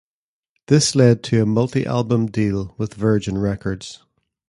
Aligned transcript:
This 0.65 0.95
led 0.95 1.21
to 1.25 1.43
a 1.43 1.45
multi-album 1.45 2.25
deal 2.31 2.73
with 2.75 2.95
Virgin 2.95 3.37
Records. 3.37 3.99